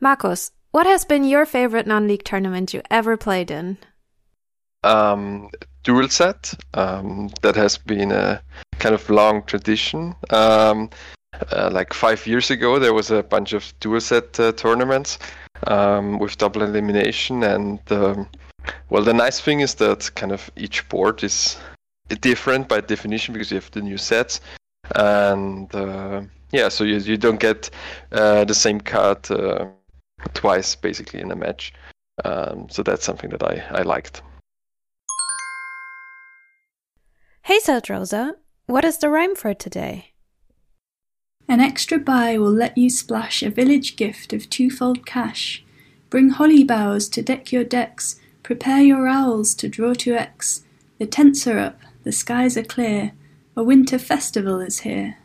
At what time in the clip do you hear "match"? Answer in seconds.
31.36-31.72